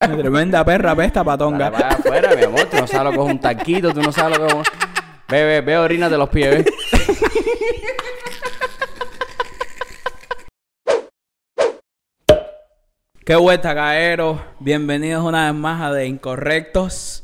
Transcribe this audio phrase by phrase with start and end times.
[0.18, 1.70] Tremenda perra pesta patonga.
[1.70, 2.64] Para afuera, mi amor.
[2.70, 4.62] Tú no sabes lo que es un taquito, tú no sabes lo que es un...
[5.28, 6.64] Ve, ve, ve, orina de los pies, ve.
[13.26, 14.42] Qué vuelta, caero.
[14.58, 17.22] Bienvenidos una vez más a De Incorrectos.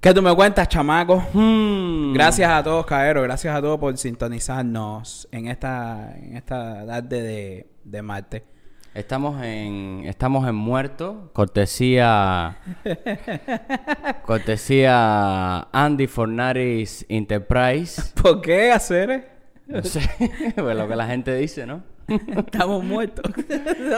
[0.00, 1.20] ¿Qué tú me cuentas, chamaco?
[1.32, 2.14] Hmm.
[2.14, 3.22] Gracias a todos, caero.
[3.22, 8.59] Gracias a todos por sintonizarnos en esta, en esta tarde de, de Marte.
[8.94, 10.02] Estamos en...
[10.04, 11.30] Estamos en muerto.
[11.32, 12.56] Cortesía...
[14.26, 18.02] cortesía Andy Fornaris Enterprise.
[18.20, 19.30] ¿Por qué hacer?
[19.66, 20.00] No sé.
[20.56, 21.84] pues lo que la gente dice, ¿no?
[22.08, 23.24] Estamos muertos.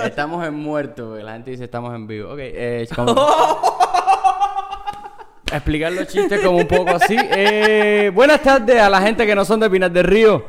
[0.05, 2.33] Estamos en muerto, porque la gente dice estamos en vivo.
[2.33, 3.14] Ok, eh, como-
[5.50, 7.16] Explicar los chistes como un poco así.
[7.19, 10.45] Eh, buenas tardes a la gente que no son de Pinas del Río.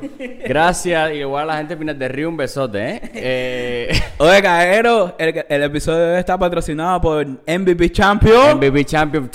[0.48, 1.12] Gracias.
[1.14, 3.12] Y igual a la gente de Río, un besote, ¿eh?
[3.14, 8.58] eh Oye, caero, el, el episodio de hoy está patrocinado por MVP Champion.
[8.58, 9.30] MVP Champion.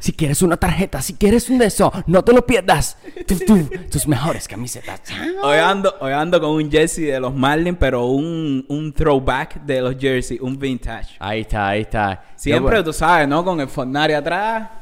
[0.00, 2.96] Si quieres una tarjeta, si quieres un beso, no te lo pierdas.
[3.26, 5.00] Tu, tu, tus mejores camisetas.
[5.42, 9.80] Hoy ando, hoy ando con un jersey de los Marlins, pero un, un throwback de
[9.80, 11.16] los jerseys, un vintage.
[11.18, 12.22] Ahí está, ahí está.
[12.36, 13.44] Siempre, Yo, tú sabes, ¿no?
[13.44, 14.81] Con el Fornari atrás.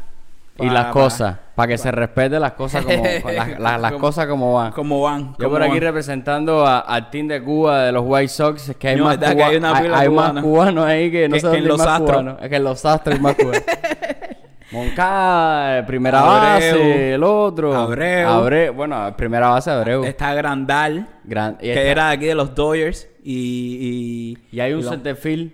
[0.59, 3.03] Y las pa- cosas, para que se respete las cosas como,
[3.59, 4.73] las, Como- cosas como van.
[4.73, 5.31] ¿Cómo van?
[5.33, 8.77] Yo ¿Cómo por aquí representando a- al team de Cuba de los White Sox, es
[8.77, 10.33] que hay No, más, verdad que hay una hay, pila hay cubana.
[10.35, 12.11] más cubanos ahí que no Que- sé que en los Astros.
[12.11, 12.37] cubanos.
[12.43, 13.63] Es que en los astros hay más cubanos.
[14.73, 16.77] Moncada, primera Abreu.
[16.79, 17.75] base, el otro.
[17.75, 18.29] Abreu.
[18.29, 20.05] Abreu, bueno, primera base Abreu.
[20.05, 23.09] Está Grandal, que está- era de aquí de los Dodgers.
[23.23, 25.53] Y, y, y hay un centerfield.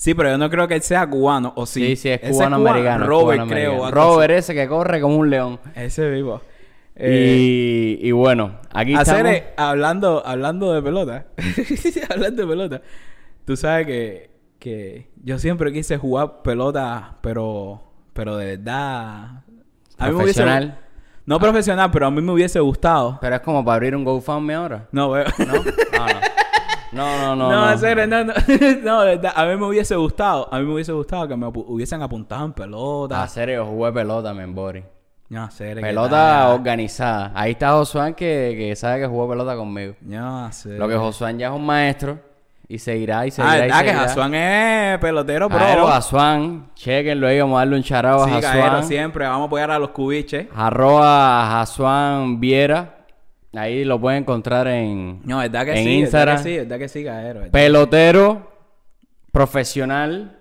[0.00, 1.88] Sí, pero yo no creo que él sea cubano, ¿o sí?
[1.88, 3.04] Sí, sí, es cubano-americano.
[3.06, 3.72] Robert, cubano-americano.
[3.74, 3.84] creo.
[3.84, 5.60] algo Robert ese que corre como un león.
[5.74, 6.40] Ese vivo.
[6.96, 9.32] Eh, y, y bueno, aquí Hacer, estamos.
[9.36, 11.26] eh, hablando, hablando de pelota.
[12.10, 12.82] hablando de pelota.
[13.44, 17.82] Tú sabes que, que yo siempre quise jugar pelota, pero,
[18.14, 19.42] pero de verdad.
[19.98, 20.78] A mí me hubiese- Profesional.
[21.26, 23.18] no profesional, pero a mí me hubiese gustado.
[23.20, 24.88] Pero es como para abrir un GoFundMe ahora.
[24.92, 25.26] No, veo.
[25.40, 25.46] ¿No?
[25.46, 26.20] No, no.
[26.92, 27.50] No, no, no.
[27.50, 27.78] No, no.
[27.78, 28.32] serio, no, no.
[28.82, 30.48] no, de verdad, a mí me hubiese gustado.
[30.52, 33.22] A mí me hubiese gustado que me hubiesen apuntado en pelota.
[33.22, 34.82] A serio, jugué pelota, men, Bori.
[35.28, 35.76] No, serio.
[35.76, 36.52] ¿qué Pelota tal?
[36.54, 37.30] organizada.
[37.36, 39.94] Ahí está Josuán que, que sabe que jugó pelota conmigo.
[40.00, 40.78] No, serio.
[40.78, 42.18] Lo que Josuán ya es un maestro.
[42.66, 44.02] Y seguirá y seguirá Ah, y ¿verdad que seguirá.
[44.08, 45.58] Jasuan es pelotero pro?
[45.58, 46.70] Claro, Josuán.
[46.74, 48.84] Chequenlo ahí, vamos a darle un charao Sí, a Josuán.
[48.84, 49.24] siempre.
[49.26, 50.46] Vamos a apoyar a los cubiches.
[50.54, 52.96] Arroba Josuán Viera.
[53.52, 55.90] Ahí lo pueden encontrar en, No, verdad que en sí.
[56.00, 56.36] Instagram.
[56.36, 57.34] Verdad que sí, verdad que sí, Caero.
[57.40, 57.50] verdad.
[57.52, 58.50] Pelotero
[59.32, 60.36] profesional.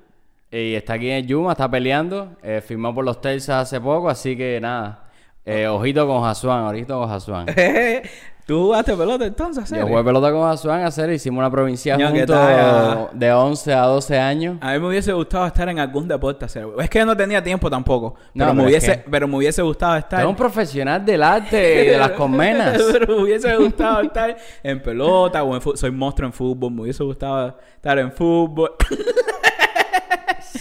[0.51, 2.35] Y está aquí en Yuma, está peleando.
[2.41, 5.05] Eh, firmó por los Texas hace poco, así que nada.
[5.45, 7.45] Eh, ojito con Jasuán, ojito con Jasuán.
[8.49, 9.63] ¿Tú jugaste pelota entonces?
[9.63, 9.87] Yo serio?
[9.87, 11.51] jugué pelota con Jasuán a hacer, hicimos una
[11.99, 13.09] Ño, ¿qué juntos tal?
[13.13, 14.57] de 11 a 12 años.
[14.59, 16.45] A mí me hubiese gustado estar en algún deporte.
[16.45, 18.15] hacer- Es que yo no tenía tiempo tampoco.
[18.33, 20.21] No, pero, me es hubiese, que- pero me hubiese gustado estar.
[20.21, 22.81] Es un profesional del arte y de las colmenas.
[22.91, 25.77] pero me hubiese gustado estar en pelota o en fútbol.
[25.77, 26.71] Soy monstruo en fútbol.
[26.71, 28.71] Me hubiese gustado estar en fútbol.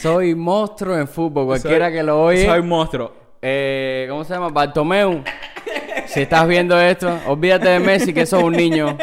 [0.03, 2.45] Soy monstruo en fútbol, cualquiera Soy- que lo oye.
[2.45, 3.28] Soy monstruo.
[3.41, 4.49] Eh, ¿Cómo se llama?
[4.49, 5.23] Bartomeu.
[6.07, 8.97] si estás viendo esto, olvídate de Messi, que sos un niño.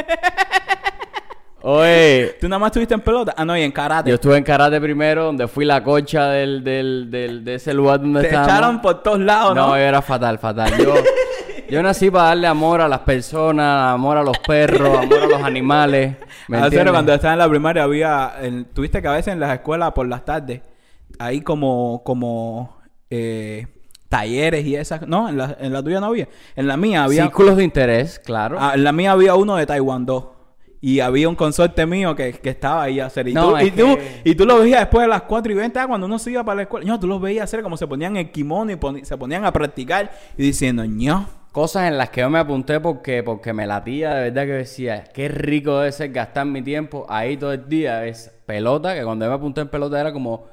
[1.67, 3.33] Oye, ¿Tú nada más estuviste en pelota?
[3.35, 4.07] Ah, no, y en karate.
[4.09, 7.99] yo estuve en karate primero, donde fui la concha del, del, del, de ese lugar
[8.01, 8.51] donde Te estábamos.
[8.53, 9.67] echaron por todos lados, ¿no?
[9.69, 10.77] No, yo era fatal, fatal.
[10.77, 10.93] Yo,
[11.67, 15.41] yo nací para darle amor a las personas, amor a los perros, amor a los
[15.41, 16.17] animales.
[16.47, 16.91] ¿Me Ah, serio, entiendes?
[16.93, 18.33] cuando estaba en la primaria había...
[18.71, 20.61] Tuviste que a veces en las escuelas por las tardes
[21.17, 22.03] hay como...
[22.05, 22.77] como
[23.09, 23.65] eh,
[24.09, 25.07] talleres y esas...
[25.07, 26.27] No, en la, en la tuya no había.
[26.55, 27.23] En la mía había...
[27.23, 28.57] Círculos de interés, claro.
[28.59, 30.33] Ah, en la mía había uno de Taekwondo.
[30.81, 33.27] Y había un consorte mío que, que estaba ahí a hacer.
[33.27, 35.55] Y, No, tú, y, tú, que- y tú lo veías después de las 4 y
[35.55, 36.85] 20, ah, cuando uno se iba para la escuela.
[36.85, 39.51] No, tú los veías hacer como se ponían el kimono y poni- se ponían a
[39.51, 40.11] practicar.
[40.37, 41.27] Y diciendo, ño.
[41.51, 45.05] Cosas en las que yo me apunté porque, porque me latía de verdad que decía,
[45.05, 48.05] qué rico debe ser gastar mi tiempo ahí todo el día.
[48.05, 50.45] Es pelota, que cuando yo me apunté en pelota era como,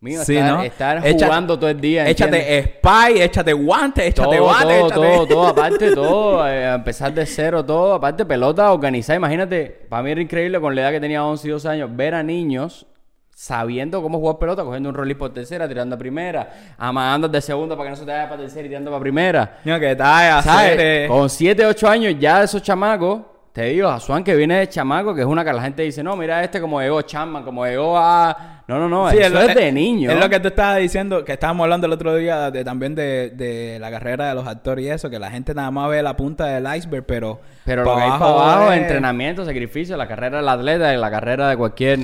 [0.00, 1.12] mío, Sí, estar, ¿no?
[1.12, 2.08] jugando todo el día.
[2.08, 2.42] ¿entiendes?
[2.42, 4.94] Échate spy, échate guantes, échate todo, bate, todo, échate...
[5.00, 9.18] todo, todo, aparte todo, eh, empezar de cero, todo, aparte pelota organizada.
[9.18, 12.14] Imagínate, para mí era increíble con la edad que tenía 11 y 12 años, ver
[12.14, 12.86] a niños
[13.34, 17.74] sabiendo cómo jugar pelota, cogiendo un rolling por tercera, tirando a primera, amagando de segunda
[17.74, 19.60] para que no se te vaya para tercera y tirando para primera.
[19.64, 21.08] Ño, que tal, ¿Sabes?
[21.08, 23.20] Con 7, 8 años ya esos chamacos,
[23.52, 26.02] te digo, a Juan que viene de chamaco, que es una que la gente dice,
[26.04, 28.62] no, mira este como llegó Chapman, como llegó a...
[28.68, 30.10] No, no, no, Sí, eso lo- es de niño.
[30.10, 33.30] Es lo que tú estabas diciendo, que estábamos hablando el otro día de, también de,
[33.30, 36.16] de la carrera de los actores y eso, que la gente nada más ve la
[36.16, 37.40] punta del iceberg, pero...
[37.64, 41.10] Pero lo que hay para abajo es entrenamiento, sacrificio, la carrera del atleta y la
[41.10, 42.00] carrera de cualquier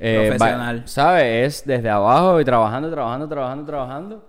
[0.00, 0.82] Eh, Profesional.
[0.86, 1.60] ¿Sabes?
[1.60, 4.24] Es desde abajo y trabajando, trabajando, trabajando, trabajando.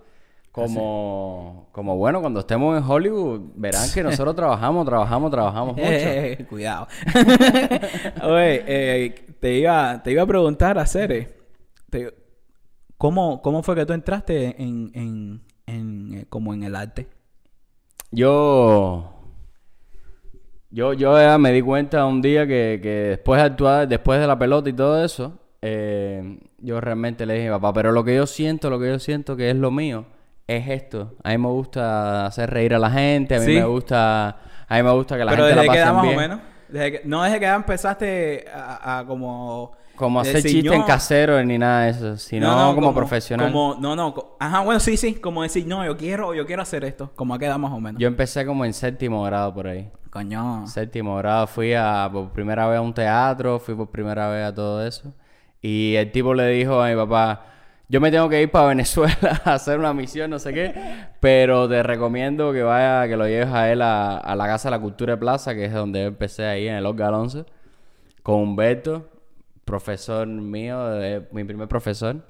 [0.52, 5.88] Como, como bueno, cuando estemos en Hollywood, verán que nosotros trabajamos, trabajamos, trabajamos mucho.
[5.88, 6.88] Eh, cuidado.
[8.24, 11.36] Oye, eh, te, iba, te iba a preguntar a Cere,
[11.88, 12.12] te-
[12.98, 17.06] ¿cómo, ¿cómo fue que tú entraste en, en, en, eh, como en el arte?
[18.10, 19.14] Yo.
[20.72, 24.38] Yo, yo me di cuenta un día que, que después de actuar, después de la
[24.38, 28.70] pelota y todo eso, eh, yo realmente le dije, papá, pero lo que yo siento,
[28.70, 30.06] lo que yo siento que es lo mío,
[30.56, 31.14] es esto.
[31.22, 33.52] A mí me gusta hacer reír a la gente, a mí Sí.
[33.54, 34.28] me gusta,
[34.68, 36.14] a mí me gusta que la Pero gente la desde qué pase edad más bien.
[36.16, 36.40] o menos.
[36.68, 39.72] Desde que- no desde que ya empezaste a, a como...
[39.96, 43.52] Como hacer chistes en casero ni nada de eso, sino como, profesional.
[43.52, 44.14] Como, no, no.
[44.14, 45.16] co- Ajá, bueno, sí, sí.
[45.16, 47.10] Como decir, no, yo quiero, yo quiero hacer esto.
[47.14, 48.00] Como a qué edad más o menos.
[48.00, 49.90] Yo empecé como en séptimo grado por ahí.
[50.08, 50.66] Coño.
[50.66, 54.54] Séptimo grado fui a por primera vez a un teatro, fui por primera vez a
[54.54, 55.12] todo eso.
[55.60, 57.44] Y el tipo le dijo a mi papá,
[57.90, 60.72] yo me tengo que ir para Venezuela a hacer una misión, no sé qué,
[61.18, 64.76] pero te recomiendo que vaya, que lo lleves a él a, a la Casa de
[64.76, 67.44] la Cultura de Plaza, que es donde yo empecé ahí en el Oscar 11,
[68.22, 69.10] con Humberto,
[69.64, 70.78] profesor mío,
[71.32, 72.24] mi primer profesor.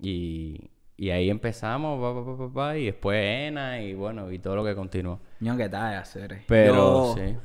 [0.00, 4.38] Y, y ahí empezamos, pa, pa, pa, pa, pa, y después ENA y bueno, y
[4.38, 5.20] todo lo que continuó.
[5.58, 6.40] ¿qué tal hacer?
[6.48, 7.36] Pero Yo- sí.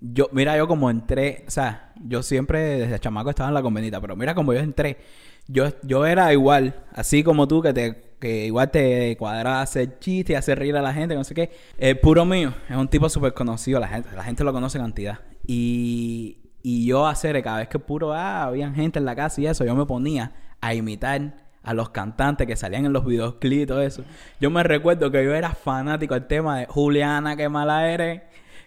[0.00, 4.00] Yo, mira, yo como entré, o sea, yo siempre desde chamaco estaba en la convenita,
[4.00, 4.96] pero mira como yo entré,
[5.46, 10.38] yo, yo era igual, así como tú, que te que igual te cuadraba hacer chistes
[10.38, 11.50] hacer reír a la gente, no sé qué.
[11.76, 15.18] El puro mío es un tipo súper conocido, la gente, la gente lo conoce cantidad.
[15.46, 19.46] Y, y yo hacer, cada vez que puro, ah, habían gente en la casa y
[19.46, 20.32] eso, yo me ponía
[20.62, 24.04] a imitar a los cantantes que salían en los videoclips y todo eso.
[24.40, 28.22] Yo me recuerdo que yo era fanático del tema de Juliana, qué mala eres.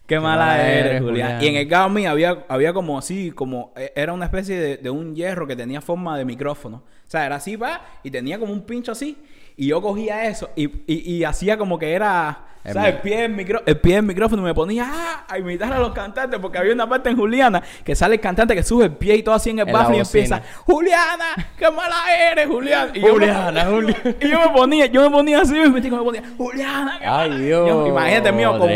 [0.08, 1.44] Qué mala, eres, Julián.
[1.44, 4.78] Y en el gao mío había, había como así, como eh, era una especie de,
[4.78, 6.78] de un hierro que tenía forma de micrófono.
[6.78, 9.18] O sea, era así, va, y tenía como un pincho así.
[9.58, 13.32] Y yo cogía eso y, y, y hacía como que era, El El pie, del
[13.32, 16.74] micro, el pie del micrófono me ponía ah, a imitar a los cantantes porque había
[16.74, 19.52] una parte en Juliana que sale el cantante que sube el pie y todo así
[19.52, 21.26] en el baffle y empieza, Juliana,
[21.58, 21.96] qué mala
[22.32, 22.92] eres, Juliana.
[22.94, 24.16] Y yo me- Juliana, Juliana.
[24.20, 27.68] Y yo me ponía, yo me ponía así, me ponía, Juliana, qué Ay, mala Dios,
[27.70, 28.70] Yo, Imagínate, mío, con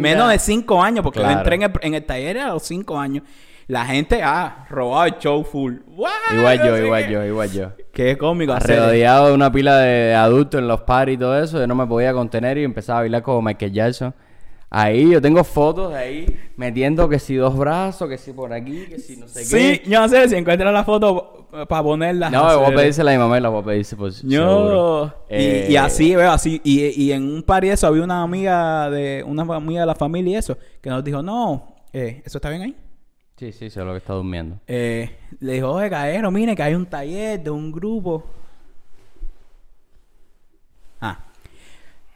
[0.00, 2.98] menos de cinco años, porque yo entré en el, en el taller a los cinco
[2.98, 3.22] años.
[3.68, 5.74] La gente ha robado el show full.
[5.88, 6.12] ¡Guau!
[6.32, 7.12] Igual No yo, sé igual qué.
[7.12, 7.72] yo, igual yo.
[7.92, 8.78] Qué cómico hacer.
[8.78, 11.86] Rodeado de una pila de adultos en los parties y todo eso, yo no me
[11.86, 14.14] podía contener y empezaba a bailar como Michael Jackson.
[14.70, 18.84] Ahí yo tengo fotos de ahí metiendo que si dos brazos, que si por aquí,
[18.88, 19.90] que si no sé Sí, qué.
[19.90, 22.30] yo no sé si encuentran la foto para ponerla.
[22.30, 25.06] No, voy a pedírsela a mi mamá y la voy a pedirse por Yo.
[25.30, 26.60] Y, Eh, y así, veo, así.
[26.64, 29.94] Y, y en un par y eso había una amiga de una amiga de la
[29.94, 32.76] familia y eso, que nos dijo, no, eh, ¿eso está bien ahí?
[33.38, 34.58] Sí, sí, sé lo que está durmiendo.
[34.66, 38.24] Eh, le dijo, oye, Caero, mire que hay un taller de un grupo.
[41.02, 41.18] Ah.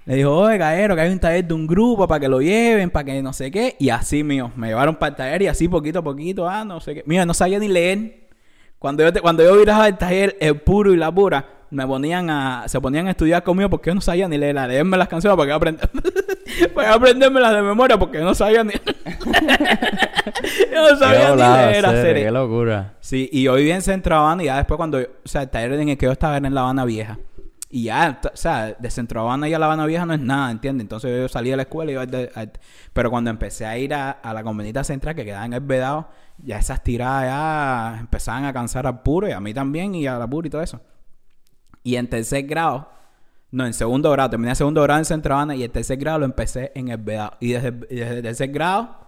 [0.07, 2.89] Le dijo, oye, Caero, que hay un taller de un grupo para que lo lleven,
[2.89, 3.77] para que no sé qué.
[3.79, 6.81] Y así, mío, me llevaron para el taller y así poquito a poquito, ah, no
[6.81, 7.03] sé qué.
[7.05, 8.29] Mira, no sabía ni leer.
[8.79, 12.31] Cuando yo, te- cuando yo viraba el taller, el puro y la pura, me ponían
[12.31, 15.07] a, se ponían a estudiar conmigo porque yo no sabía ni leer, a leerme las
[15.07, 15.91] canciones para que aprender,
[16.75, 18.73] para aprendérmelas de memoria porque yo no sabía ni,
[20.73, 22.95] yo no sabía ni leer, hacer qué locura.
[23.01, 24.99] Sí, y yo vivía en Centro Habana y ya después cuando...
[24.99, 27.19] O sea, el taller en el que yo estaba era en La Habana Vieja.
[27.73, 30.51] Y ya, o sea, de Centro Habana y a La Habana Vieja no es nada,
[30.51, 30.83] ¿entiendes?
[30.85, 32.53] Entonces yo salí de la escuela y iba de- al-
[32.93, 36.09] Pero cuando empecé a ir a, a la convenita central que quedaba en el Vedado,
[36.39, 40.19] ya esas tiradas ya empezaban a cansar al puro y a mí también y a
[40.19, 40.81] la pura y todo eso.
[41.83, 42.91] Y en tercer grado...
[43.53, 44.31] No, en segundo grado.
[44.31, 47.33] Terminé segundo grado en Centro Habana y el tercer grado lo empecé en el Vedado.
[47.41, 49.00] Y desde, y desde el tercer grado...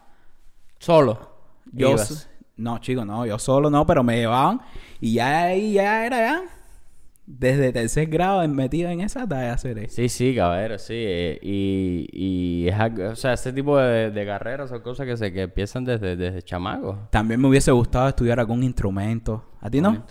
[0.83, 1.31] Solo.
[1.73, 2.29] Yo Ibas.
[2.57, 4.61] no, chico, no, yo solo no, pero me llevaban
[5.01, 6.43] y ya ahí ya era ya
[7.25, 9.23] desde tercer grado metido en esa
[9.53, 9.95] hacer eso.
[9.95, 10.93] Sí, sí, caballero, sí.
[10.97, 15.17] eh, y, y es algo- o sea, este tipo de, de carreras son cosas que
[15.17, 16.97] se que empiezan desde, desde chamacos.
[17.11, 19.45] También me hubiese gustado estudiar algún instrumento.
[19.61, 20.05] ¿A ti no?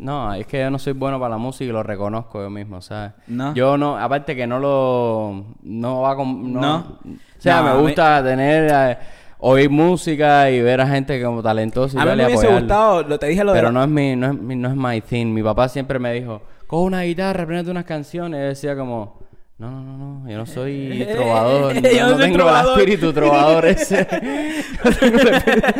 [0.00, 2.82] No, es que yo no soy bueno para la música y lo reconozco yo mismo,
[2.82, 3.12] ¿sabes?
[3.28, 3.54] No.
[3.54, 5.54] Yo no, aparte que no lo...
[5.62, 6.52] No va con...
[6.52, 6.60] No.
[6.60, 6.76] No.
[7.04, 8.68] O sea, No, me gusta tener...
[8.74, 8.98] eh,
[9.38, 13.18] oír música y ver a gente como talentosa y A mí me hubiese gustado, lo
[13.18, 15.00] te dije lo de Pero la- no es mi, no es mi, no es my
[15.00, 15.26] thing.
[15.26, 18.38] Mi papá siempre me dijo, coge una guitarra, aprende unas canciones.
[18.38, 19.25] Y yo decía como,
[19.58, 21.72] no, no, no, no, yo no soy trovador.
[21.80, 22.72] yo yo no no soy tengo trovador".
[22.74, 24.06] el espíritu trovador ese.
[24.84, 25.74] yo, tengo el espíritu,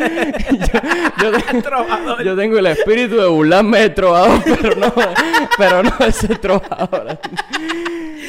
[1.21, 2.23] yo- yo tengo- Trovador.
[2.23, 4.93] yo tengo el espíritu de burlarme del trovador, pero no,
[5.57, 7.19] pero no de ser trovador.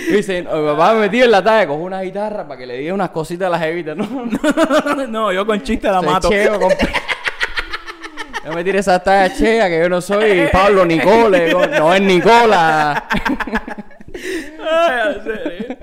[0.08, 2.76] Y dice, mi papá me metió en la talla, coge una guitarra para que le
[2.78, 3.96] diga unas cositas a las evitas.
[3.96, 6.28] No, no, no, yo con chiste la se mato.
[6.28, 6.72] cheo con-
[8.44, 13.04] No me tires esa talla chea que yo no soy Pablo Nicole, no es Nicola.
[14.60, 15.76] Ay, en serio.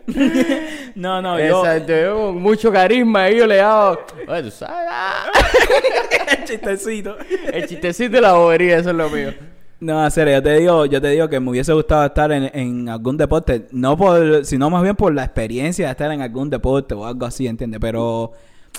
[0.96, 1.66] no, no, yo...
[1.66, 4.00] Exacto, yo con mucho carisma y yo le hago.
[4.28, 4.76] Oye, tú sabes.
[4.90, 5.26] ah.
[6.44, 7.18] Chistecito.
[7.52, 9.34] El chistecito y la bobería, eso es lo mío.
[9.80, 12.50] No, en serio, yo te digo, yo te digo que me hubiese gustado estar en,
[12.54, 16.50] en algún deporte, no por, sino más bien por la experiencia de estar en algún
[16.50, 17.80] deporte o algo así, ¿entiendes?
[17.82, 18.32] Pero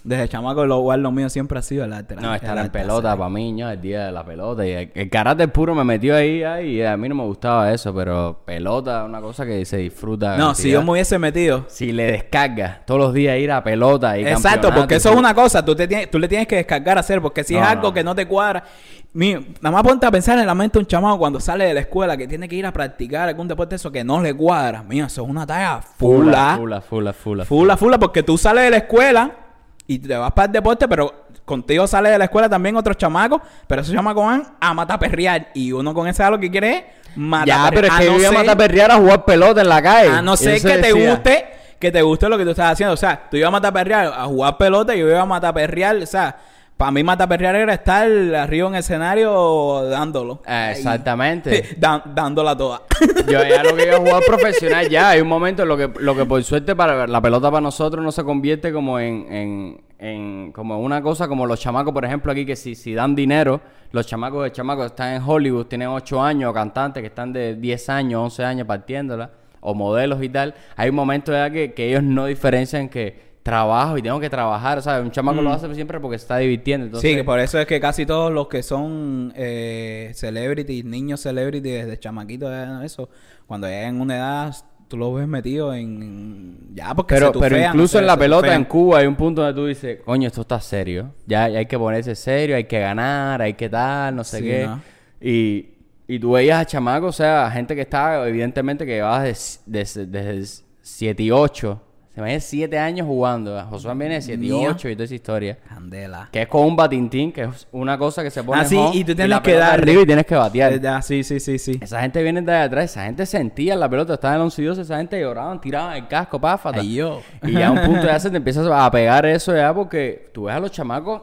[0.05, 2.17] desde chamaco lo igual lo mío siempre ha sido el arte.
[2.17, 3.71] No, estar en pelota para mí, ¿no?
[3.71, 4.67] El día de la pelota.
[4.67, 7.73] Y el, el carácter puro me metió ahí, ahí, y a mí no me gustaba
[7.73, 10.37] eso, pero pelota es una cosa que se disfruta.
[10.37, 11.65] No, si yo me hubiese metido.
[11.69, 15.35] Si le descargas todos los días ir a pelota y Exacto, porque eso es una
[15.35, 17.67] cosa, tú, te tienes, tú le tienes que descargar a hacer, porque si No, es
[17.67, 17.95] algo no.
[17.95, 18.65] que no te cuadra.
[19.13, 21.73] Mi, nada más ponte a pensar en la mente de un chamaco cuando sale de
[21.75, 24.83] la escuela que tiene que ir a practicar algún deporte, eso que no le cuadra.
[24.83, 26.57] Mío, eso es una talla fula.
[26.59, 27.45] Fula, fula, fula.
[27.47, 29.46] Fula, fula, porque tú sales de la escuela
[29.87, 33.41] y te vas para el deporte, pero contigo sale de la escuela también otros chamacos,
[33.67, 36.85] pero esos chamacos van a mataperrear y uno con ese lo que quiere es
[37.17, 37.47] matar.
[37.47, 39.83] Ya, pero es a que no yo iba a mataperrear a jugar pelota en la
[39.83, 40.11] calle.
[40.11, 41.47] A no ser que te guste,
[41.79, 42.95] que te guste lo que tú estás haciendo.
[42.95, 46.07] O sea, tú ibas a mataperrear a jugar pelota y yo iba a mataperrear, o
[46.07, 46.37] sea,
[46.77, 50.43] para mí mataperrear era estar arriba en el escenario dándolo.
[50.45, 50.73] Ahí.
[50.73, 51.77] Exactamente.
[51.79, 52.83] Dan- dándola toda.
[53.27, 55.11] Yo ya lo que a jugar profesional ya.
[55.11, 58.05] Hay un momento en lo que, lo que por suerte para la pelota para nosotros
[58.05, 62.31] no se convierte como en, en, en- como una cosa como los chamacos, por ejemplo,
[62.33, 63.61] aquí que si, si dan dinero,
[63.93, 67.89] los chamacos de chamacos están en Hollywood, tienen 8 años, cantantes que están de 10
[67.89, 69.31] años, 11 años partiéndola,
[69.61, 70.55] o modelos y tal.
[70.77, 74.83] Hay un momento ya que, que ellos no diferencian que trabajo y tengo que trabajar,
[74.83, 75.05] ¿sabes?
[75.05, 76.87] Un chamaco lo hace siempre porque se está divirtiendo.
[76.87, 77.13] Entonces, Mm.
[77.13, 81.85] sí, que por eso es que casi todos los que son eh, celebrities, niños celebrities
[81.87, 83.09] desde chamaquitos, eh, eso,
[83.47, 84.55] cuando llegan en una edad,
[84.89, 86.75] tú los ves metidos en...
[86.75, 88.61] Ya, porque Pero, se pero incluso se- en la pelota tufean.
[88.63, 91.13] en Cuba hay un punto donde tú dices, coño, esto está serio.
[91.27, 94.45] Ya, ya hay que ponerse serio, hay que ganar, hay que tal, no sé Sí,
[94.45, 94.67] qué.
[94.67, 94.81] ¿no?
[95.21, 95.71] Y,
[96.09, 100.07] y tú veías a chamacos, o sea, gente que estaba, evidentemente, que llevaba desde, desde,
[100.07, 101.83] desde 7 y 8.
[102.17, 103.63] Se me 7 años jugando.
[103.67, 104.71] Josué viene de 7 y Mío.
[104.71, 105.59] 8 y toda esa historia.
[105.69, 106.31] Candela.
[106.33, 108.97] Que es con un batintín, que es una cosa que se pone Ah, sí, home
[108.97, 109.83] y tú tienes la que darle.
[109.83, 110.73] arriba y tienes que batear.
[110.73, 111.79] Eh, ya, sí, sí, sí, sí.
[111.79, 114.65] Esa gente viene de atrás, esa gente sentía la pelota, estaba en el 11 y
[114.65, 116.81] 12, esa gente lloraban, tiraban el casco, páfata.
[116.81, 117.21] Ay, yo.
[117.43, 120.45] Y ya a un punto ya se te empiezas a pegar eso ya porque tú
[120.45, 121.21] ves a los chamacos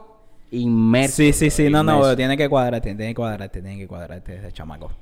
[0.52, 1.16] inmersos.
[1.16, 2.16] Sí, sí, sí, no, no, inmersos.
[2.16, 4.92] tiene que cuadrarte, tiene que cuadrarte, tiene que cuadrarte ese chamaco.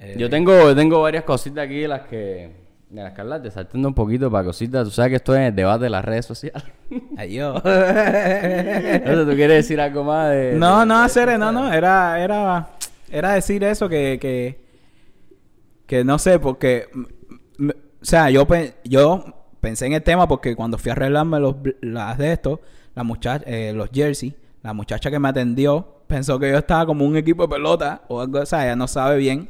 [0.00, 2.59] Eh, Yo tengo, yo tengo varias cositas aquí las que...
[2.90, 4.84] De las que hablar, saltando un poquito para cositas.
[4.84, 6.62] Tú sabes que estoy en el debate de las redes sociales.
[7.16, 7.54] Ay, yo.
[7.64, 10.54] Entonces, ¿tú quieres decir algo más de...?
[10.56, 12.70] no, de- no, de hacer, no, no, era, era,
[13.08, 14.58] era decir eso que, que,
[15.86, 19.24] que no sé, porque, mm, mm, o sea, yo, pe- yo
[19.60, 22.60] pensé en el tema porque cuando fui a arreglarme los, las de esto,
[22.96, 27.04] la muchacha, eh, los jersey, la muchacha que me atendió pensó que yo estaba como
[27.06, 29.48] un equipo de pelota o algo, o sea, ella no sabe bien,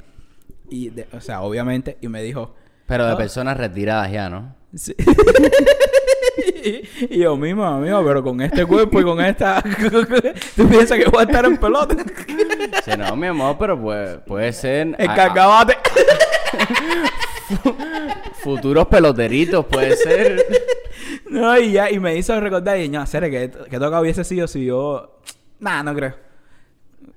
[0.69, 2.55] y, de- o sea, obviamente, y me dijo,
[2.91, 3.19] Pero de No.
[3.19, 4.53] personas retiradas ya, ¿no?
[4.75, 4.97] Sí.
[7.09, 9.63] y yo mismo, amigo, pero con este cuerpo y con esta...
[10.57, 11.95] ¿Tú piensas que voy a estar en pelota?
[12.85, 14.97] Sí, no, mi amor, pero puede, puede ser...
[14.99, 15.77] El cargabate.
[18.43, 20.45] futuros peloteritos, puede ser...
[21.29, 24.49] no, y ya, y me hizo recordar, y no, serio, que, que toca hubiese sido
[24.49, 25.21] si yo...
[25.61, 26.17] Nah, no creo.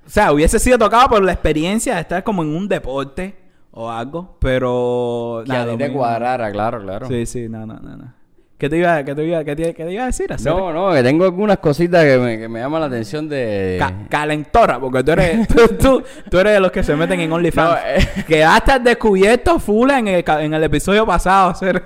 [0.06, 3.42] O sea, hubiese sido tocado por la experiencia de estar como en un deporte
[3.76, 5.42] o algo, pero...
[5.46, 7.06] Que a ti te cuadrara, claro, claro.
[7.08, 8.14] Sí, sí, no, no, no, no.
[8.56, 10.32] ¿Qué te iba, qué te iba, qué te, qué te iba a decir?
[10.44, 13.76] No, no, que tengo algunas cositas que me, que me llaman la atención de...
[13.80, 17.32] Ca- calentora, porque tú eres, tú, tú, tú eres de los que se meten en
[17.32, 17.70] OnlyFans.
[17.70, 18.24] No, eh.
[18.26, 21.50] Quedaste al descubierto full en el, en el episodio pasado.
[21.50, 21.82] hacer-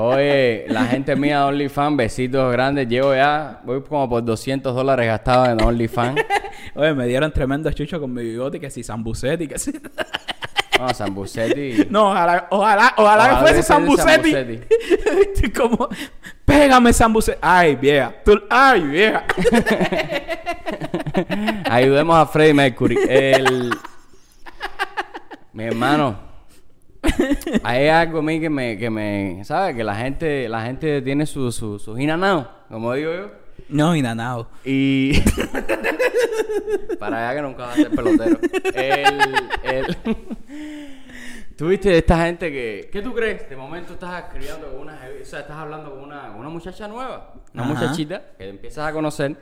[0.00, 2.88] Oye, la gente mía de OnlyFans, besitos grandes.
[2.88, 6.20] Llevo ya, voy como por 200 dólares gastados en OnlyFans.
[6.74, 9.72] Oye, me dieron tremendo chucho con mi bigote, que si Zambucetti, que si...
[10.82, 11.86] No, Sambucetti.
[11.90, 14.32] No, ojalá, ojalá, ojalá, Ojalá que fuese Zambucetti.
[14.32, 15.50] Zambucetti.
[15.56, 15.88] Como,
[16.44, 17.38] pégame Zambucetti.
[17.40, 18.12] Ay, vieja.
[18.24, 19.24] Tú- ay, vieja.
[21.70, 22.98] Ayudemos a Freddie Mercury.
[23.08, 23.70] El...
[25.52, 26.18] Mi hermano.
[27.62, 29.76] Hay algo a mí que me, que me, ¿sabes?
[29.76, 33.30] Que la gente, la gente tiene sus su, inanados, como digo yo.
[33.68, 34.48] No, inanado.
[34.64, 35.12] Y
[36.98, 38.38] para allá que nunca va a ser pelotero.
[38.74, 39.96] El, el...
[41.56, 43.48] Tú viste esta gente que, ¿qué tú crees?
[43.48, 47.34] De momento estás escribiendo con una, o sea, estás hablando con una, una muchacha nueva,
[47.54, 47.72] una Ajá.
[47.74, 49.36] muchachita que empiezas a conocer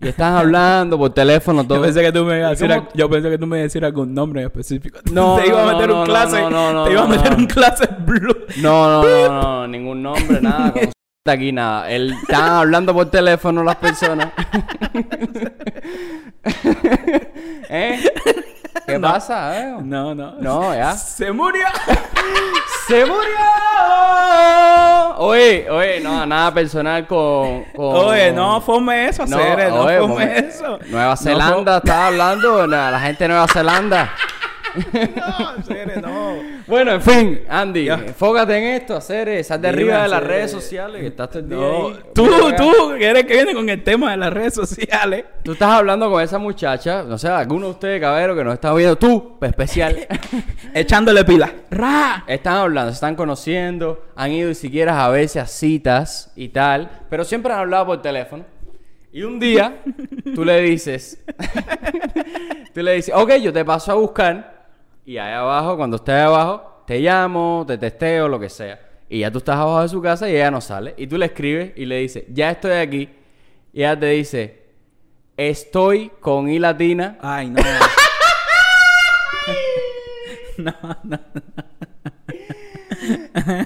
[0.00, 1.78] y estás hablando por teléfono todo.
[1.78, 3.46] Yo pensé que tú me ibas a ¿Y decir, cómo- al- yo pensé que tú
[3.46, 5.00] me ibas a decir algún nombre específico.
[5.10, 7.34] No, te iba a meter no, un clase, no, no, no, te iba a meter
[7.34, 8.36] un clase blue.
[8.60, 10.72] No, no, no, no, ningún nombre, nada.
[10.72, 10.92] Con
[11.32, 11.90] aquí nada.
[11.90, 14.28] Él estaban hablando por teléfono las personas.
[17.70, 18.00] ¿Eh?
[18.86, 19.58] ¿Qué pasa?
[19.60, 19.74] eh?
[19.82, 20.32] No, no.
[20.40, 20.92] No, ya.
[20.94, 21.66] ¡Se murió!
[22.86, 23.18] ¡Se murió!
[25.18, 27.64] Oye, oye, no, nada personal con...
[27.74, 30.78] con- Oye, no fome eso, Cere, no, oye, fome porque eso.
[30.86, 34.10] Nueva No Zelanda, estaba hablando, la gente de Nueva Zelanda.
[35.16, 36.57] No, Cere, no.
[36.68, 37.94] Bueno, en fin, Andy, Ya.
[37.94, 41.48] enfócate en esto, hacer, sal de arriba de las redes sociales, que estás todo el
[41.48, 41.96] día No, ahí.
[42.14, 45.24] tú, tú, que eres que viene con el tema de las redes sociales.
[45.42, 48.74] Tú estás hablando con esa muchacha, no sé, alguno de ustedes, cabero, que nos está
[48.74, 50.06] viendo, tú, pues, especial.
[50.74, 51.50] Echándole pila.
[51.70, 52.24] ¡Ra!
[52.26, 56.90] Están hablando, se están conociendo, han ido y siquiera a veces a citas y tal,
[57.08, 58.44] pero siempre han hablado por teléfono.
[59.10, 59.78] Y un día
[60.34, 61.24] tú le dices,
[62.74, 64.57] tú le dices, ok, yo te paso a buscar
[65.08, 68.78] y ahí abajo, cuando estés abajo, te llamo, te testeo, lo que sea.
[69.08, 70.92] Y ya tú estás abajo de su casa y ella no sale.
[70.98, 73.08] Y tú le escribes y le dices, ya estoy aquí.
[73.72, 74.66] Y ella te dice,
[75.34, 77.16] estoy con I latina.
[77.22, 77.62] Ay, no.
[80.58, 80.74] no,
[81.04, 81.20] no.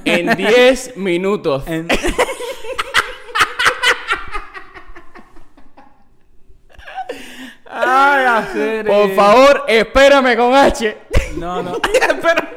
[0.05, 1.67] En 10 minutos.
[1.67, 1.89] En-
[7.67, 8.87] Ay, hacer.
[8.87, 10.97] Por favor, espérame con H.
[11.39, 11.77] No, no.
[12.09, 12.51] Espera.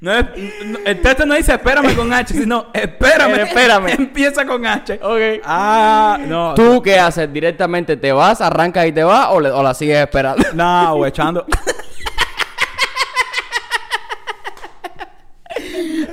[0.00, 0.24] No es,
[0.64, 3.34] no, el texto no dice espérame con H, sino espérame.
[3.36, 3.86] Eh, espérame.
[3.98, 4.98] Empieza con H.
[5.02, 5.42] Ok.
[5.44, 6.54] Ah, no.
[6.54, 7.30] ¿Tú qué haces?
[7.32, 10.42] ¿Directamente te vas, arrancas y te vas o, le- o la sigues esperando?
[10.54, 11.44] No, o echando.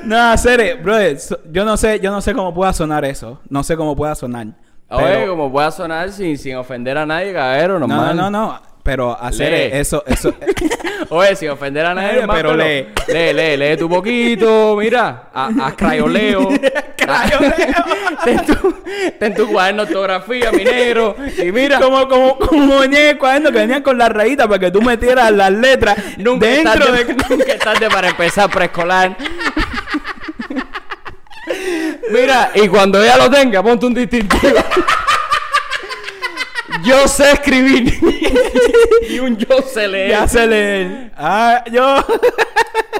[0.04, 1.18] no, Cere, brother,
[1.52, 3.40] yo no sé, yo no sé cómo pueda sonar eso.
[3.50, 4.48] No sé cómo pueda sonar.
[4.90, 8.16] Oye, Pero- como pueda sonar sin, sin ofender a nadie, cabero, no, no, normal.
[8.18, 8.62] no, no.
[8.88, 9.78] Pero hacer Lee.
[9.80, 10.34] eso, eso.
[11.10, 12.88] Oye, sin ofender a nadie, pero lee.
[13.10, 16.48] Lee, lee, lee tu poquito, mira, a, a crayoleo.
[16.96, 17.84] Crayoleo.
[18.24, 18.76] ten, tu,
[19.20, 21.18] ten tu cuaderno de ortografía, mi negro.
[21.38, 24.60] Y mira, como, como, como venía en el cuaderno que venían con la rayita para
[24.60, 27.16] que tú metieras las letras nunca dentro tarde, de.
[27.30, 29.18] nunca es tarde para empezar preescolar.
[32.10, 34.56] Mira, y cuando ella lo tenga, ponte un distintivo.
[36.86, 37.94] Yo sé escribir.
[39.10, 40.10] y un yo sé leer.
[40.12, 41.12] Ya se le.
[41.16, 41.98] Ah, yo.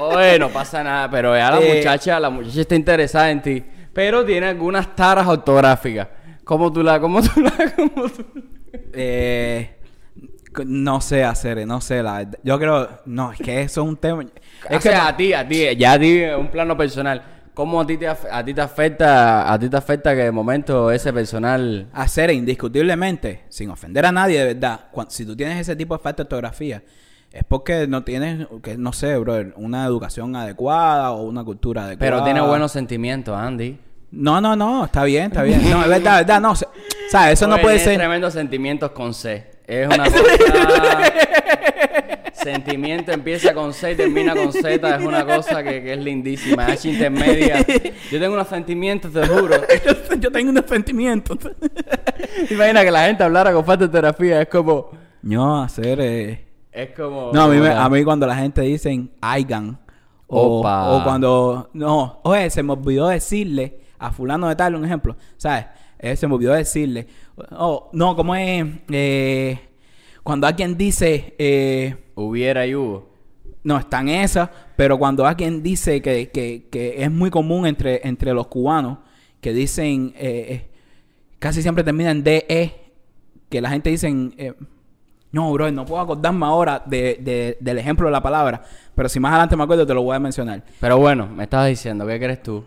[0.00, 1.76] Oye, no pasa nada, pero la Eh.
[1.76, 3.64] muchacha, la muchacha está interesada en ti.
[3.92, 6.08] Pero tiene algunas taras ortográficas.
[6.44, 8.24] ¿Cómo tú la, cómo tú la, cómo tú?
[8.92, 9.76] Eh,
[10.64, 12.26] no sé hacer, no sé la.
[12.42, 14.24] Yo creo, no, es que eso es un tema.
[14.68, 17.22] Es que a ti, a ti, ya a ti, un plano personal.
[17.58, 20.92] ¿Cómo a ti te, a ti te afecta, a ti te afecta que de momento
[20.92, 21.88] ese personal...
[21.92, 26.22] hacer indiscutiblemente, sin ofender a nadie de verdad, si tú tienes ese tipo de falta
[26.22, 26.84] de ortografía,
[27.32, 32.12] es porque no tienes, que no sé, bro, una educación adecuada o una cultura adecuada.
[32.12, 33.76] Pero tiene buenos sentimientos, Andy.
[34.12, 35.68] No, no, no, está bien, está bien.
[35.68, 36.54] No, es verdad, es verdad, no.
[36.54, 36.68] se-
[37.10, 37.32] ¿Sabes?
[37.32, 37.96] Eso no puede ser.
[37.96, 39.50] tremendos sentimientos con C.
[39.66, 40.22] Es una cosa...
[42.52, 44.96] Sentimiento empieza con C y termina con Z.
[44.96, 46.66] Es una cosa que, que es lindísima.
[46.66, 47.58] H intermedia.
[48.10, 49.56] Yo tengo unos sentimientos, te juro.
[49.84, 51.38] Yo, yo tengo unos sentimientos.
[52.50, 54.42] Imagina que la gente hablara con falta de terapia.
[54.42, 54.90] Es como...
[55.22, 55.98] No, hacer.
[56.00, 57.30] eh, Es como...
[57.32, 59.78] No, a mí, me- a mí cuando la gente dicen Aigan
[60.26, 60.90] o, Opa.
[60.90, 65.66] o cuando no, oye, se me olvidó decirle a fulano de tal, un ejemplo, ¿sabes?
[65.98, 67.06] Eh, se me olvidó decirle,
[67.52, 68.64] oh, no, ¿cómo es?
[68.90, 69.58] Eh,
[70.22, 73.08] cuando alguien dice, eh, Hubiera y hubo.
[73.64, 78.32] no, están esas, pero cuando alguien dice que, que, que es muy común entre, entre
[78.32, 78.98] los cubanos,
[79.40, 80.68] que dicen, eh, eh,
[81.38, 82.74] casi siempre terminan en DE,
[83.48, 84.52] que la gente dicen, eh,
[85.30, 88.62] no, bro, no puedo acordarme ahora de, de- del ejemplo de la palabra,
[88.94, 90.64] pero si más adelante me acuerdo te lo voy a mencionar.
[90.80, 92.64] Pero bueno, me estabas diciendo, ¿qué crees tú?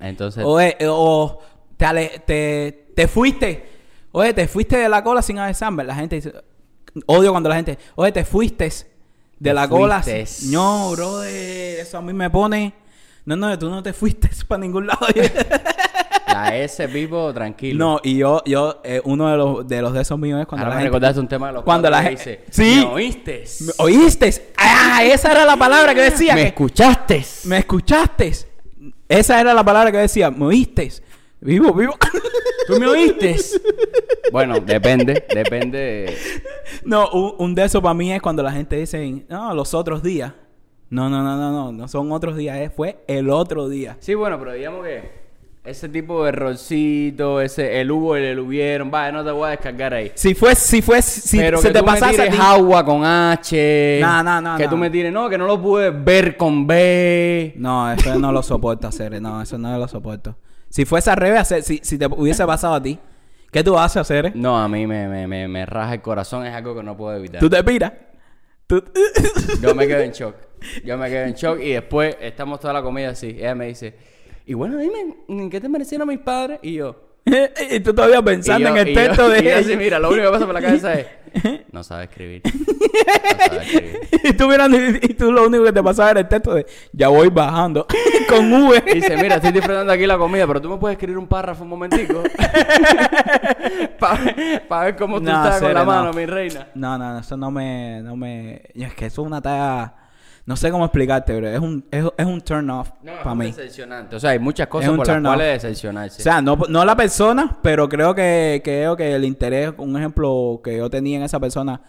[0.00, 0.44] Entonces...
[0.46, 1.40] O, eh, o
[1.76, 3.64] te, ale- te, te fuiste,
[4.12, 5.82] oye, te fuiste de la cola sin avisarme.
[5.84, 6.32] La gente dice,
[7.06, 8.70] odio cuando la gente, oye, te fuiste
[9.44, 10.02] de la cola.
[10.02, 10.26] fuiste.
[10.26, 10.52] sin-".
[10.52, 12.72] No, bro, eso a mí me pone,
[13.24, 15.06] no, no, tú no te fuiste para ningún lado.
[16.26, 17.78] La S, Pipo, tranquilo.
[17.84, 20.64] no, y yo, yo, eh, uno de los, de los de esos míos es cuando
[20.64, 22.76] Ahora la me gente, recordaste un tema de los cuando la gente- dice, Sí.
[22.80, 23.44] ¿Me oíste?
[23.60, 24.52] ¿Me ¿oíste?
[24.56, 26.34] Ah, esa era la palabra que decía.
[26.34, 27.24] ¿Me que- escuchaste?
[27.44, 28.32] ¿Me escuchaste?
[29.08, 30.90] Esa era la palabra que decía, ¿me oíste?
[31.40, 31.94] Vivo, vivo.
[32.66, 33.36] ¿Tú me oíste?
[34.32, 36.16] bueno, depende, depende.
[36.84, 40.02] No, un, un de esos para mí es cuando la gente dice, no, los otros
[40.02, 40.32] días.
[40.90, 43.96] No, no, no, no, no, no son otros días, eh, fue el otro día.
[44.00, 45.24] Sí, bueno, pero digamos que
[45.64, 49.50] ese tipo de errorcito, ese el hubo y el hubieron, vaya, no te voy a
[49.52, 50.12] descargar ahí.
[50.14, 53.98] Si fue, si fue, si pero se que te tú pasase tires agua con H.
[54.02, 54.70] No, no, no, Que no.
[54.70, 57.54] tú me tires, no, que no lo pude ver con B.
[57.56, 60.36] No, eso no lo soporto hacer, no, eso no lo soporto.
[60.68, 62.98] Si fuese al revés, hacer- si, si te hubiese pasado a ti,
[63.54, 64.26] ¿Qué tú haces hacer?
[64.26, 64.32] eh?
[64.34, 67.16] No, a mí me, me, me, me raja el corazón, es algo que no puedo
[67.16, 67.38] evitar.
[67.38, 67.92] ¿Tú te piras?
[68.66, 68.82] ¿Tú...
[69.62, 70.34] Yo me quedo en shock.
[70.84, 73.28] Yo me quedo en shock y después estamos toda la comida así.
[73.28, 73.94] Ella me dice,
[74.44, 76.58] y bueno, dime, ¿en qué te merecieron mis padres?
[76.62, 77.00] Y yo,
[77.70, 79.58] y tú todavía pensando yo- en el y yo- texto de y yo ella.
[79.60, 81.06] así, mira, lo único que pasa por la cabeza es,
[81.72, 82.42] no sabe escribir.
[82.44, 82.50] No
[83.48, 84.00] sabe escribir.
[84.24, 86.66] y tú mirando y, y tú lo único que te pasaba era el texto de
[86.92, 87.86] ya voy bajando
[88.28, 88.82] con V.
[88.94, 91.70] Dice, mira, estoy disfrutando aquí la comida, pero tú me puedes escribir un párrafo un
[91.70, 92.22] momentico.
[94.68, 96.12] Para ver cómo tú No, estás con la mano, no.
[96.12, 96.68] mi reina.
[96.74, 99.94] No, no, eso no me, no me, es que eso es una tarea,
[100.46, 103.36] no sé cómo explicarte, pero es un, es, es un turn off No, para es
[103.36, 103.46] mí.
[103.46, 104.16] decepcionante.
[104.16, 106.20] O sea, hay muchas cosas Es por las cuales decepcionarse.
[106.20, 110.60] O sea, no, no la persona, pero creo que, creo que el interés, un ejemplo
[110.62, 111.80] que yo tenía en esa persona,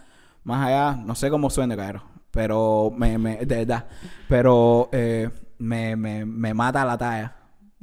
[0.43, 3.85] más allá, no sé cómo suena, claro, pero me, me, de verdad,
[4.29, 7.35] pero eh, me, me, me mata la talla.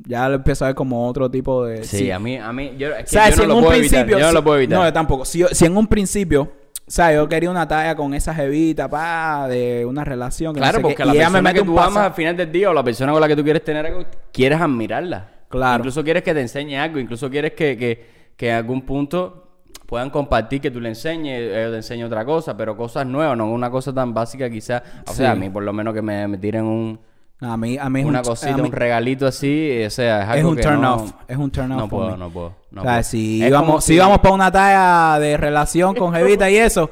[0.05, 1.85] Ya lo empiezo a ver como otro tipo de...
[1.85, 3.37] sí, a mí, a mí, yo, es que ¿Sabes?
[3.37, 4.01] yo Si no en lo un puedo evitar.
[4.01, 4.19] principio...
[4.19, 4.79] Yo no si- lo puedo evitar.
[4.79, 5.25] No, yo tampoco.
[5.27, 6.51] Si, yo- si en un principio...
[6.87, 10.53] O sea, yo quería una talla con esa jevita, pa, de una relación.
[10.53, 12.37] que no Claro, sé porque qué, la y persona me que tú amas al final
[12.37, 15.29] del día o la persona con la que tú quieres tener algo, quieres admirarla.
[15.49, 15.79] Claro.
[15.81, 18.07] Incluso quieres que te enseñe algo, incluso quieres que, que,
[18.37, 19.39] que en algún punto
[19.87, 23.51] puedan compartir que tú le enseñes, ellos te enseñen otra cosa, pero cosas nuevas, no
[23.51, 24.83] una cosa tan básica quizás.
[25.07, 25.19] O Sí.
[25.19, 27.01] sea, a mí por lo menos que me, me tiren un,
[27.43, 30.29] A mí, a mí es una un, cosita, mí- un regalito así, o sea, es
[30.29, 31.13] algo Es un que turn no, off.
[31.27, 31.79] Es un turn off.
[31.81, 32.53] No puedo, no puedo.
[32.71, 36.49] no o sea, si Es íbamos, si íbamos para una talla de relación con Jevita
[36.51, 36.89] y eso,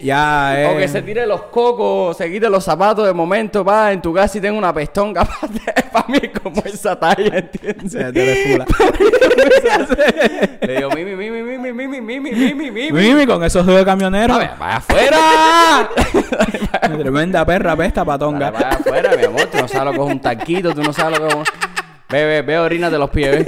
[0.00, 0.68] ya es...
[0.68, 4.12] O que se tire los cocos, se quite los zapatos de momento, va, en tu
[4.12, 5.60] casa y tenga una pestón capaz de...
[5.92, 7.94] Para mí como esa talla, ¿entiendes?
[7.94, 8.66] eres fula.
[10.60, 12.92] Le digo, mimi, mimi, mimi, mimi, mimi, mimi, mimi.
[12.92, 14.34] Mimi, con esos dedos de camionero.
[14.34, 15.90] A ver, vaya afuera.
[16.98, 18.50] Tremenda perra pesta patonga.
[18.50, 19.46] Vaya, vaya afuera, mi amor.
[19.46, 21.44] Tú no sabes lo que es un taquito, tú no sabes lo que es un...
[22.10, 23.46] Ve, ve, ve, orinas de los pies, ve.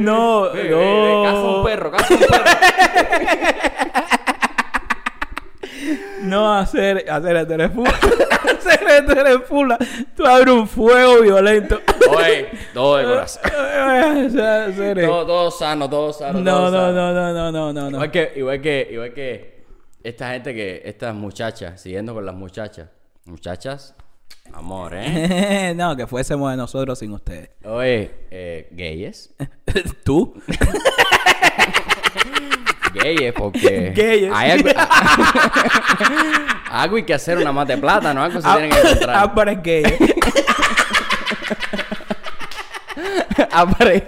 [0.00, 0.52] No, no.
[0.52, 2.44] ve, Caza un perro, caza un perro.
[6.22, 7.90] No hacer, hacer, tú eres fula.
[7.90, 9.38] hacer, tú eres.
[10.16, 11.80] Tú abres un fuego violento.
[12.10, 13.42] Oye, todo de corazón.
[15.06, 16.40] Todo, todo sano, todo sano.
[16.40, 16.92] No, todo no, sano.
[16.92, 17.96] no, no, no, no, no, no.
[17.96, 19.64] Igual que, igual que, igual que
[20.02, 22.88] esta gente que, estas muchachas, siguiendo con las muchachas.
[23.26, 23.94] Muchachas,
[24.52, 25.72] amor, ¿eh?
[25.76, 27.50] no, que fuésemos de nosotros sin ustedes.
[27.64, 29.34] Oye, eh, gayes.
[30.04, 30.34] ¿Tú?
[32.94, 33.90] Gayes, porque.
[33.92, 34.30] Gayes.
[34.32, 34.70] Hay algo,
[36.70, 38.22] algo hay que hacer una de plata, ¿no?
[38.22, 39.34] Algo se tienen que Ah, encontrar.
[39.34, 39.82] pero es gay.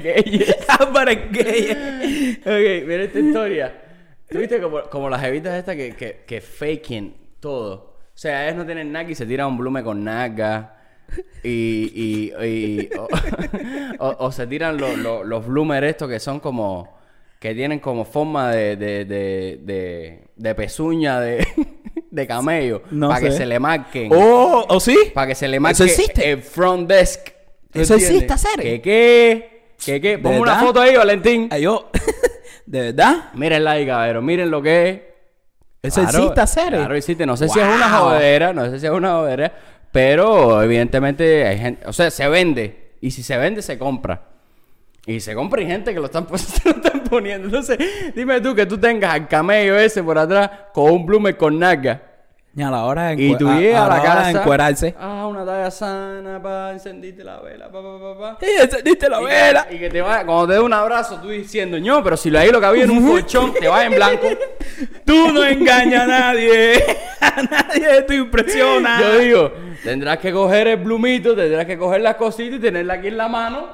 [0.00, 0.56] Gayes.
[0.68, 2.38] Ah, pero es gay.
[2.42, 3.74] Ok, mira esta historia.
[4.30, 7.95] ¿Tú viste como, como las evitas estas que, que, que faken todo?
[8.16, 10.72] O sea, ellas no tienen nada y se tiran un blume con naga.
[11.44, 13.06] Y, y, y- o,
[14.04, 16.96] o- o se tiran los los- los bloomers estos que son como...
[17.38, 21.46] Que tienen como forma de, de, de, de, de pezuña de,
[22.10, 22.82] de camello.
[22.90, 24.10] No para que se le marquen.
[24.12, 24.96] Oh, ¿o sí?
[25.12, 26.30] Para que se le ¿Eso marque existe?
[26.30, 27.28] el front desk.
[27.70, 28.58] ¿Tú ¿Eso existe, hacer?
[28.58, 29.74] ¿Qué qué?
[29.84, 30.18] ¿Qué qué?
[30.18, 31.48] Ponme una foto ahí, Valentín.
[31.52, 31.90] Ay, yo.
[32.66, 33.30] ¿De verdad?
[33.34, 34.24] Miren ahí, cabrón.
[34.24, 35.00] Miren lo que es.
[35.86, 36.68] ¿Eso Claro, existe hacer?
[36.68, 37.26] Claro, existe.
[37.26, 39.52] No sé si es una jodera, no sé si es una jodera,
[39.92, 42.94] pero evidentemente hay gente, o sea, se vende.
[43.00, 44.22] Y si se vende, se compra.
[45.06, 47.46] Y se compra y gente que lo están, lo están poniendo.
[47.46, 47.78] Entonces,
[48.14, 52.02] dime tú que tú tengas al camello ese por atrás con un blume con naga.
[52.58, 54.38] Y a la hora de, Y tú a- llegas a, a la hora de casa.
[54.40, 54.94] encuerarse.
[54.98, 58.46] Ah, una talla sana, pa, encendiste la vela, pa, pa, pa, pa.
[58.46, 59.66] ¡Y encendiste la Y que- vela!
[59.70, 62.38] Y que te va, cuando te dé un abrazo, tú diciendo, no, pero si lo
[62.38, 64.26] ahí lo que había en un colchón, te vas en blanco.
[65.04, 66.82] Tú no engañas a nadie.
[67.20, 69.00] A nadie te impresiona.
[69.00, 69.52] Yo digo,
[69.84, 73.28] tendrás que coger el plumito, tendrás que coger las cositas y tenerla aquí en la
[73.28, 73.68] mano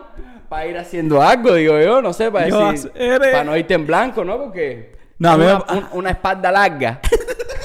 [0.48, 2.60] para ir haciendo algo, digo yo, no sé, para decir,
[2.92, 4.38] hacer- para no irte en blanco, ¿no?
[4.38, 7.00] Porque No, a es mí me- una, un- una espalda larga.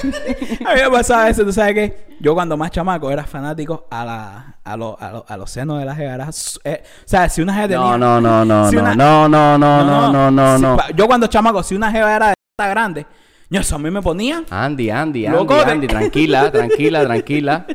[0.66, 4.04] A mí me pasaba eso, tú sabes que yo cuando más chamaco era fanático a
[4.04, 6.60] la a, lo- a, lo- a los senos de las jegaras.
[6.64, 9.28] Eh, o sea, si una jeva tenía No, no, no, no, Si no, una- no,
[9.28, 10.76] no, no, no, no, no, no.
[10.94, 13.06] Yo cuando chamaco, si una jeva era de esta grande,
[13.50, 14.42] yo eso a mí me ponía.
[14.50, 15.70] Andy, Andy, Andy, Locote.
[15.70, 17.66] Andy, tranquila, tranquila, tranquila.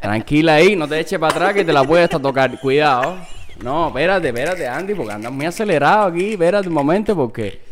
[0.00, 2.58] Tranquila ahí, no te eches para atrás que te la puedes hasta tocar.
[2.60, 3.16] Cuidado.
[3.62, 6.32] No, espérate, espérate, Andy, porque andas muy acelerado aquí.
[6.32, 7.62] Espérate un momento, porque.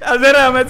[0.00, 0.64] Acérame.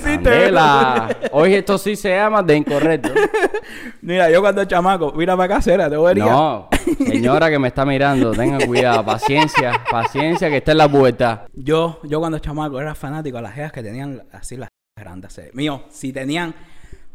[0.00, 1.16] Candela.
[1.32, 3.10] Hoy esto sí se llama de incorrecto.
[4.02, 6.24] Mira, yo cuando chamaco, mira para acá, acérate, vería.
[6.24, 11.46] No, señora que me está mirando, tenga cuidado, paciencia, paciencia, que está en la puerta.
[11.52, 15.36] Yo, yo cuando chamaco era fanático a las jeas que tenían así las grandes.
[15.38, 15.50] eh.
[15.54, 16.54] Mío, si tenían,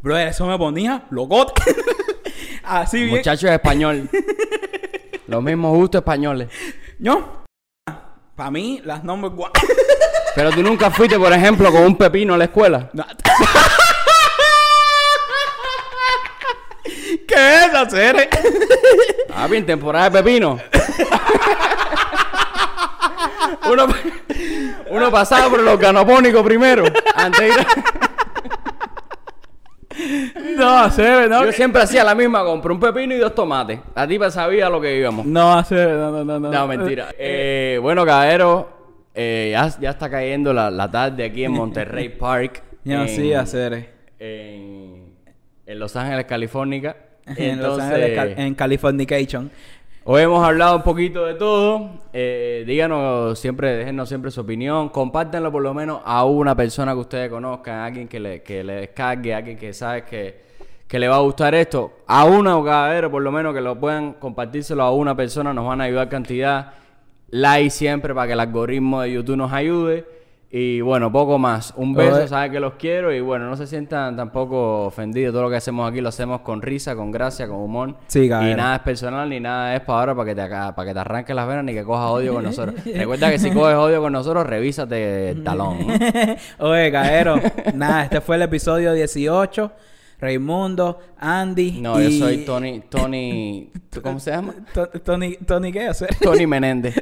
[0.01, 1.61] brother, eso me ponía locote.
[2.63, 3.17] así bien.
[3.17, 4.09] Muchacho es español.
[5.27, 6.49] Los mismos gustos españoles.
[6.99, 7.44] No.
[8.36, 9.52] Para mí, las number one.
[10.36, 12.89] Pero tú nunca fuiste, por ejemplo, con un pepino a la escuela.
[12.93, 13.06] No.
[17.28, 18.30] ¿Qué es hacer?
[19.34, 20.60] Ah, bien, temporada de pepino.
[23.69, 23.88] uno,
[24.89, 26.86] uno pasaba por los canopónicos primero.
[27.15, 28.04] Antes de ir a-
[30.58, 31.45] No, hacer, no.
[31.45, 33.79] Yo siempre hacía la misma, compré un pepino y dos tomates.
[33.95, 35.25] La tipa sabía lo que íbamos.
[35.25, 36.39] No, hacer, no, no, no.
[36.39, 37.10] No, No, mentira.
[37.17, 38.69] Eh, bueno, caballero,
[39.13, 42.63] eh, ya, ya está cayendo la, la tarde aquí en Monterrey Park.
[42.84, 43.89] No, en, sí, hacer.
[44.19, 45.13] En,
[45.65, 46.95] en Los Ángeles, California.
[47.27, 49.51] En Los Entonces, Ángeles, en Californication.
[50.07, 51.89] Hoy hemos hablado un poquito de todo.
[52.13, 54.89] Eh, díganos siempre, déjenos siempre su opinión.
[54.89, 58.63] Compártanlo por lo menos a una persona que ustedes conozcan, a alguien que le, que
[58.63, 60.43] le descargue, a alguien que sabe que,
[60.87, 62.01] que le va a gustar esto.
[62.05, 65.65] A una o caballero, por lo menos que lo puedan compartírselo a una persona, nos
[65.65, 66.73] van a ayudar cantidad.
[67.31, 70.05] Like siempre para que el algoritmo de YouTube nos ayude.
[70.57, 71.73] Y bueno, poco más.
[71.75, 73.13] Un beso, saben que los quiero.
[73.13, 75.33] Y bueno, no se sientan tampoco ofendidos.
[75.33, 77.97] Todo lo que hacemos aquí lo hacemos con risa, con gracia, con humor.
[78.07, 80.93] Sí, Y nada es personal ni nada es para ahora para que te para que
[80.93, 82.75] te arranques las venas ni que cojas odio con nosotros.
[82.85, 85.77] Recuerda que si coges odio con nosotros, revísate el talón.
[86.59, 87.35] Oye, Caero,
[87.73, 89.71] nada, este fue el episodio 18.
[90.21, 91.81] Raimundo, Andy.
[91.81, 92.17] No, y...
[92.17, 94.53] yo soy Tony, Tony, ¿tú ¿cómo se llama?
[94.73, 96.15] To- Tony, Tony, ¿qué hacer?
[96.21, 96.95] Tony Menéndez.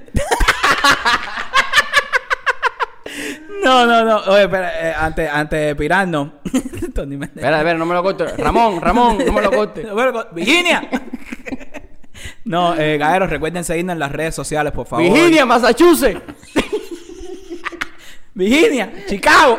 [3.64, 4.18] No, no, no.
[4.32, 6.32] Oye, espera, eh, antes, antes de pirarnos.
[6.94, 7.38] Tony Méndez.
[7.38, 8.38] Espera, espera, no me lo cortes.
[8.38, 9.86] Ramón, Ramón, no me lo cortes.
[10.34, 10.90] Virginia.
[12.46, 15.06] no, eh, Gaeros, recuerden seguirnos en las redes sociales, por favor.
[15.06, 16.22] Virginia, Massachusetts.
[18.34, 19.58] Virginia, Chicago.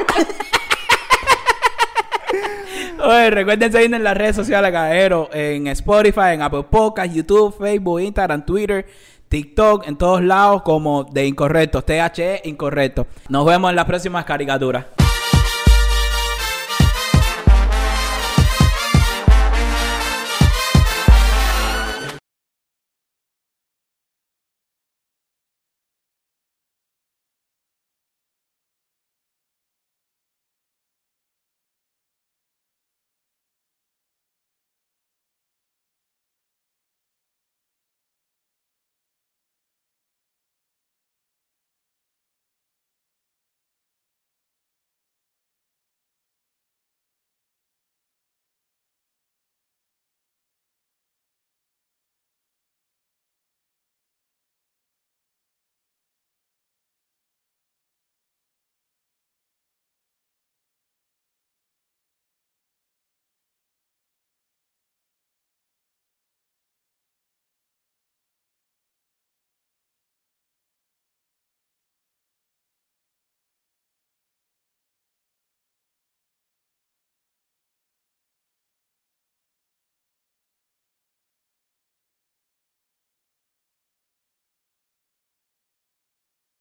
[3.05, 8.01] Oye, recuerden seguirnos en las redes sociales, Gaeros, en Spotify, en Apple Podcasts, YouTube, Facebook,
[8.01, 8.87] Instagram, Twitter,
[9.35, 13.09] TikTok, en todos lados como de Incorrectos, THE Incorrecto.
[13.29, 14.85] Nos vemos en las próximas caricaturas.